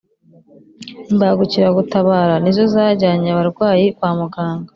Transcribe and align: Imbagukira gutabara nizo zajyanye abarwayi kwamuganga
Imbagukira 1.11 1.67
gutabara 1.77 2.33
nizo 2.43 2.63
zajyanye 2.73 3.27
abarwayi 3.31 3.85
kwamuganga 3.97 4.69